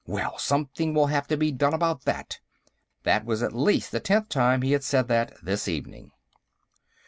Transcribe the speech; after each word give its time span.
"Well, 0.07 0.39
something 0.39 0.95
will 0.95 1.05
have 1.13 1.27
to 1.27 1.37
be 1.37 1.51
done 1.51 1.75
about 1.75 2.05
that!" 2.05 2.39
That 3.03 3.23
was 3.23 3.43
at 3.43 3.53
least 3.53 3.91
the 3.91 3.99
tenth 3.99 4.29
time 4.29 4.63
he 4.63 4.71
had 4.71 4.83
said 4.83 5.07
that, 5.09 5.31
this 5.43 5.67
evening. 5.67 6.09